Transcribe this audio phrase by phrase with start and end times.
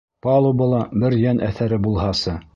[0.27, 2.39] Палубала бер йән әҫәре булһасы!